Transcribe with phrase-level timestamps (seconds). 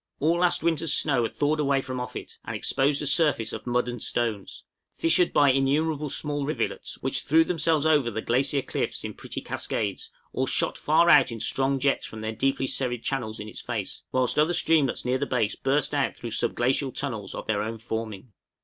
[0.19, 3.67] All last winter's snow had thawed away from off it and exposed a surface of
[3.67, 9.03] mud and stones, fissured by innumerable small rivulets, which threw themselves over the glacier cliffs
[9.03, 13.39] in pretty cascades, or shot far out in strong jets from their deeply serried channels
[13.39, 17.35] in its face; whilst other streamlets near the base burst out through sub glacial tunnels
[17.35, 18.31] of their own forming.